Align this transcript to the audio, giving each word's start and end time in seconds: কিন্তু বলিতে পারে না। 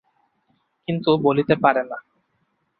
কিন্তু 0.87 1.09
বলিতে 1.17 1.55
পারে 1.55 1.83
না। 1.83 1.97